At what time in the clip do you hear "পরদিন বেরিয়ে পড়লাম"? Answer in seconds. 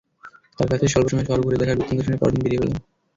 2.21-2.79